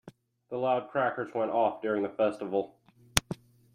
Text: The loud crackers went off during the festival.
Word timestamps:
The 0.49 0.57
loud 0.57 0.89
crackers 0.89 1.31
went 1.35 1.51
off 1.51 1.83
during 1.83 2.01
the 2.01 2.09
festival. 2.09 2.75